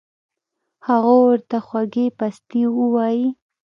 هغو 0.87 1.15
ورته 1.27 1.57
خوږې 1.67 2.05
پستې 2.17 2.61
اووائي 2.77 3.27